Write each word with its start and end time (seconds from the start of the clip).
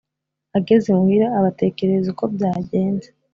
Ageze 0.57 0.85
imuhira 0.89 1.27
abatekerereza 1.39 2.07
uko 2.13 2.23
byagenze, 2.33 3.07